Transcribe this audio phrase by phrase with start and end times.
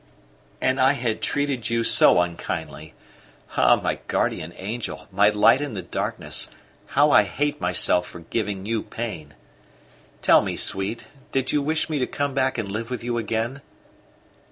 [0.61, 2.95] "And I had treated you so unkindly!
[3.55, 6.49] Ah, my guardian angel, my light in the darkness,
[6.87, 9.35] how I hate myself for giving you pain!
[10.23, 13.61] Tell me, sweet, did you wish me to come back and live with you again?"